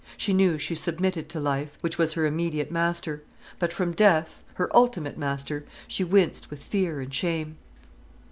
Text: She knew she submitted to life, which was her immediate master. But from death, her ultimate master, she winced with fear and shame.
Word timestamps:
She 0.17 0.33
knew 0.33 0.57
she 0.57 0.73
submitted 0.73 1.29
to 1.29 1.39
life, 1.39 1.77
which 1.81 1.99
was 1.99 2.13
her 2.13 2.25
immediate 2.25 2.71
master. 2.71 3.21
But 3.59 3.71
from 3.71 3.91
death, 3.91 4.41
her 4.55 4.67
ultimate 4.75 5.15
master, 5.15 5.63
she 5.87 6.03
winced 6.03 6.49
with 6.49 6.63
fear 6.63 7.01
and 7.01 7.13
shame. 7.13 7.57